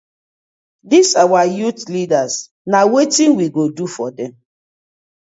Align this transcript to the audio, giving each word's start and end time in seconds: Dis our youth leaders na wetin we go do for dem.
Dis 0.89 1.09
our 1.21 1.45
youth 1.57 1.83
leaders 1.95 2.33
na 2.71 2.79
wetin 2.91 3.31
we 3.37 3.45
go 3.57 3.63
do 3.77 3.85
for 3.95 4.09
dem. 4.17 4.31